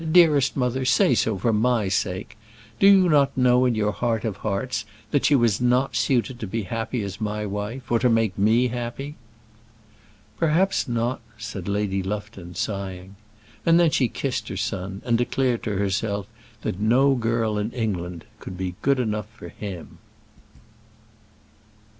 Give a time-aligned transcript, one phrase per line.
[0.11, 2.35] Dearest mother, say so for my sake.
[2.79, 6.47] Do you not know in your heart of hearts that she was not suited to
[6.47, 9.13] be happy as my wife, or to make me happy?"
[10.39, 13.15] "Perhaps not," said Lady Lufton, sighing.
[13.63, 16.25] And then she kissed her son, and declared to herself
[16.63, 19.99] that no girl in England could be good enough for him.